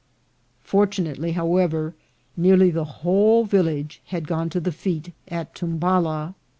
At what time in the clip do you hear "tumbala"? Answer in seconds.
5.53-6.33